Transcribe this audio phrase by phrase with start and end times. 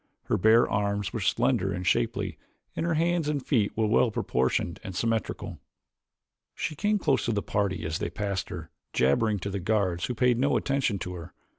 [0.23, 2.35] Her bare arms were slender and shapely
[2.75, 5.59] and her hands and feet well proportioned and symmetrical.
[6.55, 10.15] She came close to the party as they passed her, jabbering to the guards who
[10.15, 11.35] paid no attention to her.